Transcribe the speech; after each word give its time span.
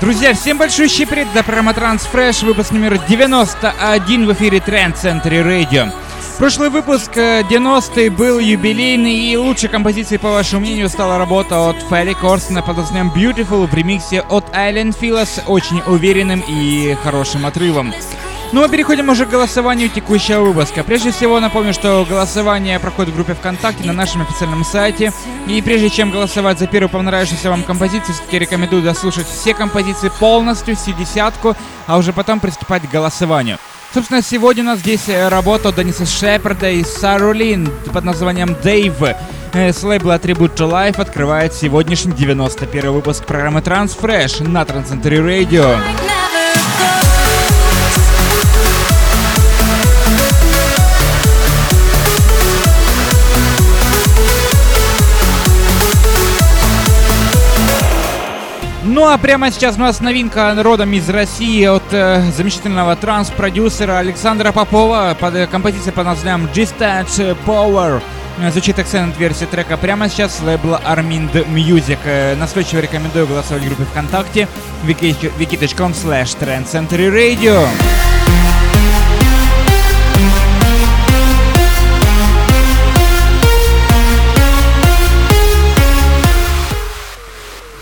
Друзья, 0.00 0.32
всем 0.32 0.58
большой 0.58 0.88
привет, 0.88 1.26
это 1.34 1.42
программа 1.42 1.72
Transfresh, 1.72 2.44
выпуск 2.44 2.70
номер 2.70 3.00
91 3.08 4.26
в 4.26 4.32
эфире 4.32 4.58
Trend 4.58 4.94
Center 4.94 5.44
Radio. 5.44 5.90
Прошлый 6.38 6.70
выпуск 6.70 7.10
90-й 7.16 8.06
э, 8.06 8.10
был 8.10 8.38
юбилейный, 8.38 9.12
и 9.12 9.36
лучшей 9.36 9.68
композицией, 9.68 10.20
по 10.20 10.30
вашему 10.30 10.60
мнению, 10.60 10.88
стала 10.88 11.18
работа 11.18 11.68
от 11.68 11.82
Фелли 11.90 12.12
Корсона 12.12 12.62
под 12.62 12.76
названием 12.76 13.12
Beautiful 13.12 13.66
в 13.66 13.74
ремиксе 13.74 14.20
от 14.20 14.44
Island 14.54 14.94
с 15.26 15.42
очень 15.48 15.82
уверенным 15.84 16.44
и 16.46 16.96
хорошим 17.02 17.44
отрывом. 17.44 17.92
Ну 18.50 18.62
а 18.62 18.68
переходим 18.68 19.10
уже 19.10 19.26
к 19.26 19.30
голосованию 19.30 19.90
текущего 19.90 20.40
выпуска. 20.40 20.82
Прежде 20.82 21.10
всего 21.10 21.38
напомню, 21.38 21.74
что 21.74 22.06
голосование 22.08 22.78
проходит 22.80 23.12
в 23.12 23.14
группе 23.14 23.34
ВКонтакте 23.34 23.84
на 23.84 23.92
нашем 23.92 24.22
официальном 24.22 24.64
сайте. 24.64 25.12
И 25.46 25.60
прежде 25.60 25.90
чем 25.90 26.10
голосовать 26.10 26.58
за 26.58 26.66
первую 26.66 26.88
понравившуюся 26.88 27.50
вам 27.50 27.62
композицию, 27.62 28.14
все-таки 28.14 28.38
рекомендую 28.38 28.82
дослушать 28.82 29.26
все 29.26 29.52
композиции 29.52 30.10
полностью, 30.18 30.76
всю 30.76 30.92
десятку, 30.92 31.56
а 31.86 31.98
уже 31.98 32.14
потом 32.14 32.40
приступать 32.40 32.88
к 32.88 32.90
голосованию. 32.90 33.58
Собственно, 33.92 34.22
сегодня 34.22 34.62
у 34.62 34.66
нас 34.66 34.80
здесь 34.80 35.08
э, 35.08 35.28
работа 35.28 35.72
Дениса 35.72 36.04
Шепарда 36.04 36.70
и 36.70 36.84
Сарулин 36.84 37.70
под 37.92 38.04
названием 38.04 38.54
«Дэйв». 38.62 38.94
Э, 39.54 39.72
с 39.72 39.82
лейбла 39.82 40.16
Attribute 40.16 40.54
to 40.54 40.70
Life 40.70 41.00
открывает 41.00 41.54
сегодняшний 41.54 42.12
91 42.12 42.92
выпуск 42.92 43.24
программы 43.24 43.60
Transfresh 43.60 44.46
на 44.46 44.64
Трансцентре 44.64 45.18
Radio. 45.18 45.78
А 59.10 59.16
прямо 59.16 59.50
сейчас 59.50 59.76
у 59.76 59.80
нас 59.80 60.00
новинка 60.00 60.54
родом 60.62 60.92
из 60.92 61.08
России 61.08 61.64
от 61.64 61.82
э, 61.92 62.30
замечательного 62.30 62.94
транс-продюсера 62.94 63.96
Александра 63.96 64.52
Попова 64.52 65.16
под 65.18 65.34
э, 65.34 65.46
композиция 65.46 65.94
под 65.94 66.04
названием 66.04 66.46
Dispatch 66.52 67.34
Power. 67.46 68.02
Э, 68.38 68.50
звучит 68.50 68.78
акцент 68.78 69.18
версия 69.18 69.46
трека 69.46 69.78
прямо 69.78 70.10
сейчас 70.10 70.36
с 70.36 70.42
лейбла 70.42 70.82
Armind 70.84 71.32
Music. 71.48 71.98
Э, 72.04 72.34
настойчиво 72.34 72.80
рекомендую 72.80 73.26
голосовать 73.26 73.62
в 73.62 73.66
группе 73.66 73.84
ВКонтакте 73.84 74.46
wiki.com 74.84 75.92
slash 75.92 76.36
Radio. 76.38 77.66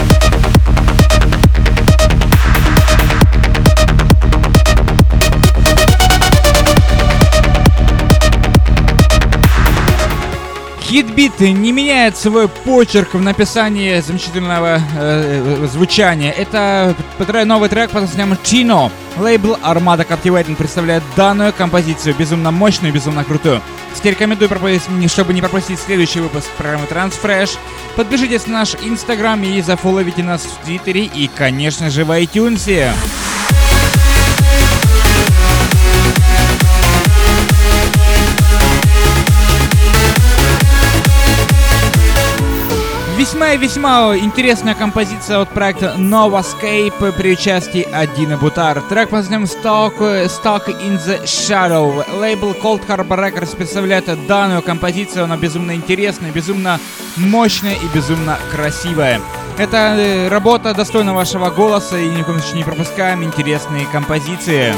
Хитбит 10.95 11.41
не 11.41 11.73
меняет 11.73 12.16
свой 12.16 12.47
почерк 12.47 13.16
в 13.16 13.22
написании 13.22 14.00
замечательного 14.00 14.79
э, 14.97 15.57
э 15.66 15.67
звучания. 15.67 16.31
Это 16.31 16.95
новый 17.44 17.67
трек 17.67 17.89
под 17.89 18.03
названием 18.03 18.38
Chino. 18.45 18.89
Лейбл 19.17 19.57
Armada 19.61 20.07
Captivating 20.07 20.56
представляет 20.56 21.03
данную 21.17 21.51
композицию, 21.51 22.16
безумно 22.16 22.51
мощную, 22.51 22.94
безумно 22.94 23.25
крутую. 23.25 23.61
Теперь 23.94 24.13
рекомендую, 24.13 24.50
чтобы 25.09 25.33
не 25.33 25.41
пропустить 25.41 25.81
следующий 25.81 26.22
выпуск 26.22 26.47
программы 26.57 26.85
Transfresh. 26.85 27.57
Подпишитесь 27.97 28.47
на 28.47 28.59
наш 28.59 28.75
инстаграм 28.75 29.44
и 29.44 29.62
зафоловите 29.62 30.23
нас 30.23 30.44
в 30.44 30.66
твиттере 30.66 31.03
и, 31.03 31.27
конечно 31.27 31.89
же, 31.89 32.06
в 32.06 32.12
iTunes. 32.12 32.94
Весьма 43.18 43.53
и 43.53 43.58
весьма 43.58 44.18
интересная 44.18 44.76
композиция 44.76 45.40
от 45.40 45.48
проекта 45.50 45.96
Novascape 45.98 47.14
при 47.14 47.31
участии 47.31 47.81
Адины 47.81 48.36
Бутар. 48.36 48.81
Трек 48.81 49.09
под 49.09 49.20
названием 49.20 49.46
Stock, 49.46 49.98
Stock 50.26 50.68
in 50.68 50.98
the 50.98 51.24
Shadow. 51.24 52.04
Лейбл 52.20 52.52
Cold 52.52 52.86
Harbor 52.86 53.18
Records 53.18 53.56
представляет 53.56 54.09
данную 54.28 54.62
композицию. 54.62 55.24
Она 55.24 55.38
безумно 55.38 55.74
интересная, 55.74 56.31
безумно 56.31 56.78
мощная 57.16 57.75
и 57.75 57.88
безумно 57.96 58.38
красивая. 58.52 59.22
Это 59.58 59.96
э, 59.98 60.28
работа 60.28 60.74
достойна 60.74 61.14
вашего 61.14 61.50
голоса 61.50 61.98
и 61.98 62.09
ни 62.09 62.22
в 62.22 62.25
коем 62.25 62.40
случае 62.40 62.58
не 62.58 62.64
пропускаем 62.66 63.24
интересные 63.24 63.86
композиции. 63.86 64.74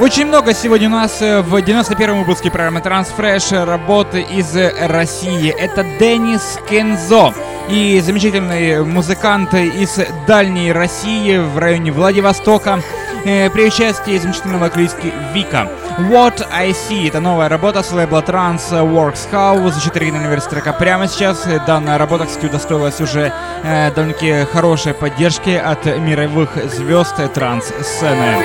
Очень 0.00 0.26
много 0.26 0.54
сегодня 0.54 0.86
у 0.86 0.92
нас 0.92 1.20
э, 1.20 1.42
в 1.42 1.56
91-м 1.56 2.20
выпуске 2.20 2.52
программы 2.52 2.78
Transfresh 2.78 3.64
работы 3.64 4.20
из 4.20 4.54
России. 4.54 5.50
Это 5.50 5.84
Денис 5.98 6.60
Кензо 6.70 7.34
и 7.68 8.00
замечательный 8.00 8.84
музыкант 8.84 9.52
из 9.54 9.98
дальней 10.24 10.70
России 10.70 11.38
в 11.38 11.58
районе 11.58 11.90
Владивостока 11.90 12.80
э, 13.24 13.50
при 13.50 13.66
участии 13.66 14.16
замечательного 14.16 14.66
вокалистки 14.66 15.12
Вика. 15.34 15.68
What 15.98 16.46
I 16.52 16.70
See— 16.70 17.08
это 17.08 17.18
новая 17.18 17.48
работа 17.48 17.82
с 17.82 17.90
лейбла 17.90 18.20
Trans 18.20 18.70
Works 18.70 19.28
House. 19.32 19.72
Звучит 19.72 19.96
оригинальная 19.96 20.30
версия 20.30 20.50
трека 20.50 20.72
прямо 20.74 21.08
сейчас. 21.08 21.44
Данная 21.66 21.98
работа, 21.98 22.26
кстати, 22.26 22.46
удостоилась 22.46 23.00
уже 23.00 23.32
э, 23.64 23.90
довольно-таки 23.90 24.44
хорошей 24.52 24.94
поддержки 24.94 25.50
от 25.50 25.86
мировых 25.86 26.50
звезд 26.72 27.16
транс-сцены. 27.34 28.36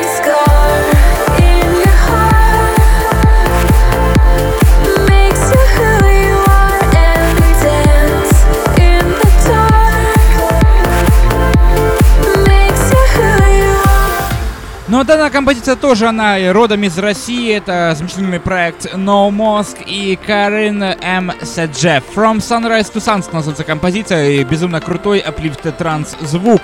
Ну, 15.03 15.07
данная 15.07 15.29
композиция 15.29 15.75
тоже, 15.75 16.07
она 16.07 16.37
родом 16.53 16.81
из 16.83 16.97
России. 16.97 17.53
Это 17.53 17.93
замечательный 17.93 18.39
проект 18.39 18.85
No 18.93 19.29
Mosque 19.31 19.83
и 19.85 20.15
Карин 20.15 20.81
М. 20.81 21.33
Седжев. 21.41 22.05
From 22.15 22.37
Sunrise 22.37 22.89
to 22.89 23.03
Suns 23.03 23.25
называется 23.33 23.65
композиция. 23.65 24.29
И 24.29 24.45
безумно 24.45 24.79
крутой 24.79 25.19
аплифт 25.19 25.63
транс 25.77 26.15
звук. 26.21 26.61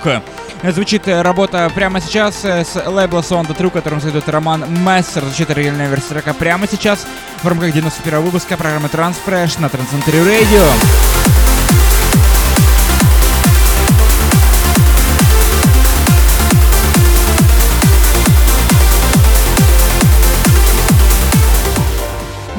Звучит 0.62 1.06
работа 1.06 1.70
прямо 1.74 2.00
сейчас 2.00 2.42
с 2.42 2.82
лейбла 2.86 3.20
Sound 3.20 3.54
True, 3.54 3.68
которым 3.68 4.00
следует 4.00 4.26
Роман 4.30 4.64
Мессер. 4.86 5.22
Звучит 5.24 5.50
оригинальная 5.50 5.90
версия 5.90 6.08
трека 6.08 6.32
прямо 6.32 6.66
сейчас 6.66 7.06
в 7.42 7.46
рамках 7.46 7.74
91 7.74 8.22
выпуска 8.22 8.56
программы 8.56 8.88
Transfresh 8.88 9.60
на 9.60 9.68
Трансцентре 9.68 10.18
Radio. 10.18 11.49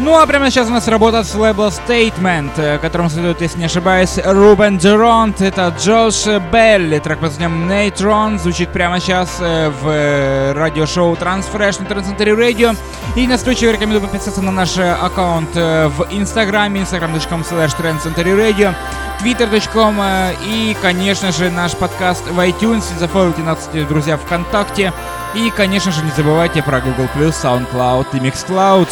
Ну 0.03 0.17
а 0.17 0.25
прямо 0.25 0.49
сейчас 0.49 0.67
у 0.67 0.71
нас 0.71 0.87
работает 0.87 1.27
с 1.27 1.35
лейбла 1.35 1.67
Statement, 1.67 2.49
э, 2.57 2.79
которому 2.79 3.07
следует, 3.07 3.39
если 3.39 3.59
не 3.59 3.65
ошибаюсь, 3.65 4.17
Рубен 4.25 4.77
Джеронт. 4.77 5.41
Это 5.41 5.71
Джош 5.77 6.25
Белли, 6.51 6.97
трек 6.97 7.19
под 7.19 7.29
названием 7.29 7.69
Neytron, 7.69 8.39
звучит 8.39 8.69
прямо 8.69 8.99
сейчас 8.99 9.37
э, 9.39 9.69
в 9.69 9.87
э, 9.87 10.53
радиошоу 10.53 11.13
Transfresh 11.13 11.83
на 11.83 11.85
Трансцентре 11.85 12.31
Radio. 12.31 12.75
И 13.15 13.27
настойчиво 13.27 13.73
рекомендую 13.73 14.01
подписаться 14.01 14.41
на 14.41 14.51
наш 14.51 14.75
аккаунт 14.79 15.53
в 15.53 16.07
инстаграме, 16.09 16.81
instagram.com 16.81 17.41
slash 17.41 17.77
Radio, 17.79 18.73
twitter.com 19.21 20.01
и, 20.47 20.75
конечно 20.81 21.31
же, 21.31 21.51
наш 21.51 21.73
подкаст 21.73 22.27
в 22.27 22.39
iTunes. 22.39 22.83
Зафолловите 22.97 23.43
нас, 23.43 23.69
друзья, 23.87 24.17
ВКонтакте 24.17 24.93
И, 25.35 25.51
конечно 25.51 25.91
же, 25.91 26.01
не 26.03 26.11
забывайте 26.11 26.63
про 26.63 26.81
Google+, 26.81 27.07
SoundCloud 27.29 28.07
и 28.13 28.17
MixCloud. 28.17 28.89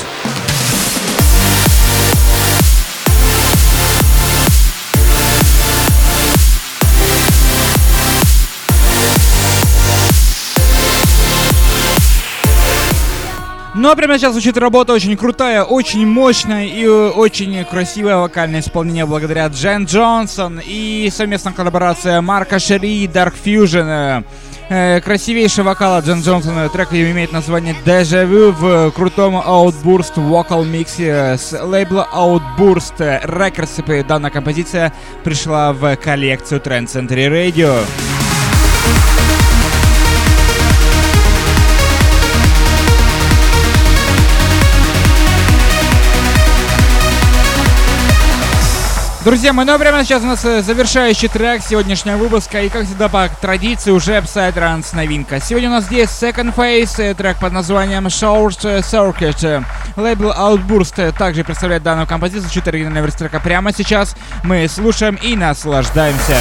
Ну 13.79 13.89
а 13.89 13.95
прямо 13.95 14.17
сейчас 14.17 14.33
звучит 14.33 14.57
работа 14.57 14.91
очень 14.91 15.15
крутая, 15.15 15.63
очень 15.63 16.05
мощная 16.05 16.65
и 16.65 16.85
очень 16.85 17.63
красивое 17.63 18.17
вокальное 18.17 18.59
исполнение 18.59 19.05
благодаря 19.05 19.47
Джен 19.47 19.85
Джонсон 19.85 20.59
и 20.61 21.09
совместная 21.15 21.53
коллаборация 21.53 22.19
Марка 22.19 22.59
Шери 22.59 23.05
и 23.05 23.07
Dark 23.07 23.35
Fusion. 23.41 24.25
Э, 24.67 24.99
красивейший 24.99 25.63
вокал 25.63 26.01
Джен 26.01 26.19
Джонсона. 26.19 26.67
Трек 26.67 26.91
имеет 26.91 27.31
название 27.31 27.73
Vu 27.85 28.51
в 28.51 28.91
крутом 28.91 29.37
Outburst 29.37 30.19
вокал 30.19 30.65
миксе 30.65 31.37
с 31.37 31.57
лейбла 31.57 32.05
Outburst 32.13 32.97
Records. 32.99 34.03
Данная 34.05 34.29
композиция 34.29 34.91
пришла 35.23 35.71
в 35.71 35.95
коллекцию 35.95 36.59
Trend 36.59 36.87
Century 36.87 37.29
Radio. 37.29 37.79
Друзья 49.25 49.51
мои, 49.51 49.65
ну 49.65 49.73
а 49.73 49.77
прямо 49.77 50.05
сейчас 50.05 50.23
у 50.23 50.27
нас 50.27 50.45
э, 50.45 50.61
завершающий 50.61 51.27
трек 51.27 51.61
сегодняшнего 51.61 52.15
выпуска. 52.15 52.61
И 52.61 52.69
как 52.69 52.85
всегда 52.85 53.09
по 53.09 53.29
традиции 53.41 53.91
уже 53.91 54.17
Psytrance 54.19 54.95
новинка. 54.95 55.41
Сегодня 55.41 55.67
у 55.67 55.73
нас 55.73 55.85
здесь 55.85 56.07
Second 56.07 56.55
Phase, 56.55 57.03
э, 57.03 57.13
трек 57.13 57.37
под 57.37 57.51
названием 57.51 58.07
Short 58.07 58.81
Circuit. 58.81 59.65
Лейбл 59.97 60.31
Outburst 60.31 61.11
также 61.17 61.43
представляет 61.43 61.83
данную 61.83 62.07
композицию. 62.07 62.49
Чуть 62.49 62.67
оригинальная 62.69 63.01
версия 63.01 63.17
трека 63.17 63.41
прямо 63.41 63.73
сейчас. 63.73 64.15
Мы 64.43 64.65
слушаем 64.69 65.15
и 65.15 65.35
наслаждаемся. 65.35 66.37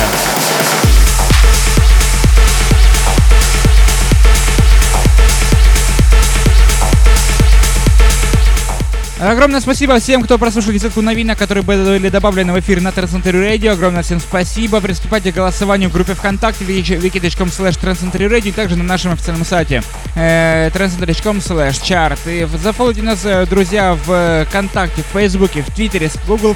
Огромное 9.20 9.60
спасибо 9.60 9.98
всем, 9.98 10.22
кто 10.22 10.38
прослушал 10.38 10.72
десятку 10.72 11.02
новинок, 11.02 11.36
которые 11.36 11.64
были 11.64 12.08
добавлены 12.08 12.52
в 12.52 12.60
эфир 12.60 12.80
на 12.80 12.88
Transcentury 12.88 13.58
Radio. 13.58 13.70
Огромное 13.70 14.04
всем 14.04 14.20
спасибо. 14.20 14.80
Приступайте 14.80 15.32
к 15.32 15.34
голосованию 15.34 15.90
в 15.90 15.92
группе 15.92 16.14
ВКонтакте 16.14 16.64
wiki.com 16.64 17.48
slash 17.48 17.80
Radio 17.80 18.48
и 18.48 18.52
также 18.52 18.76
на 18.76 18.84
нашем 18.84 19.12
официальном 19.12 19.44
сайте 19.44 19.82
э, 20.14 20.70
transcentury.com 20.70 21.38
slash 21.38 21.82
chart. 21.82 22.18
И 22.26 22.46
зафолловите 22.58 23.02
нас, 23.02 23.24
э, 23.24 23.44
друзья, 23.46 23.98
в 24.06 24.46
ВКонтакте, 24.48 25.02
в 25.02 25.12
Фейсбуке, 25.12 25.62
в 25.62 25.74
Твиттере, 25.74 26.08
в 26.08 26.26
Google+, 26.28 26.54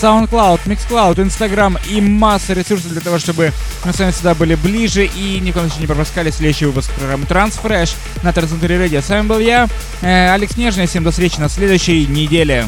SoundCloud, 0.00 0.60
MixCloud, 0.66 1.20
Instagram 1.20 1.78
и 1.88 2.00
масса 2.00 2.54
ресурсов 2.54 2.92
для 2.92 3.00
того, 3.00 3.18
чтобы 3.18 3.52
мы 3.84 3.92
с 3.92 3.98
вами 3.98 4.10
всегда 4.10 4.34
были 4.34 4.54
ближе 4.54 5.04
и 5.04 5.38
ни 5.40 5.50
в 5.50 5.54
коем 5.54 5.66
случае 5.66 5.82
не 5.82 5.86
пропускали 5.86 6.30
следующий 6.30 6.66
выпуск 6.66 6.90
программы 6.92 7.24
Transfresh 7.24 7.94
на 8.22 8.30
Transcentury 8.30 8.88
Radio. 8.88 9.02
С 9.02 9.08
вами 9.08 9.26
был 9.26 9.38
я, 9.38 9.68
э, 10.00 10.32
Алекс 10.32 10.56
Нежный. 10.56 10.86
Всем 10.86 11.04
до 11.04 11.10
встречи 11.10 11.38
на 11.38 11.48
следующей 11.78 12.06
неделе. 12.06 12.66